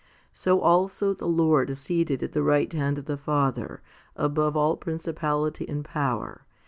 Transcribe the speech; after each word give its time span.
So 0.33 0.61
also 0.61 1.13
the 1.13 1.27
Lord 1.27 1.69
is 1.69 1.77
seated 1.77 2.23
at 2.23 2.31
the 2.31 2.41
right 2.41 2.73
hand 2.73 2.97
of 2.97 3.05
the 3.05 3.17
Father 3.17 3.83
above 4.15 4.57
all 4.57 4.75
princi 4.75 5.13
pality 5.13 5.69
and 5.69 5.85
power? 5.85 6.43